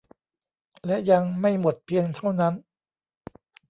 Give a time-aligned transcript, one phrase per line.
[0.85, 2.53] และยังไม่หมดเพียงเท่านั้น